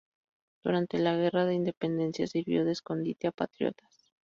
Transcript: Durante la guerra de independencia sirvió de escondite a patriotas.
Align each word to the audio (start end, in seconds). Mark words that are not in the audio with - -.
Durante 0.63 0.97
la 0.97 1.15
guerra 1.15 1.45
de 1.45 1.53
independencia 1.53 2.25
sirvió 2.25 2.65
de 2.65 2.71
escondite 2.71 3.27
a 3.27 3.31
patriotas. 3.31 4.11